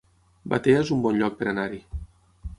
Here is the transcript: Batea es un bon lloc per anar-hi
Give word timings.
Batea 0.53 0.79
es 0.85 0.89
un 0.95 1.03
bon 1.05 1.21
lloc 1.21 1.39
per 1.43 1.49
anar-hi 1.53 1.83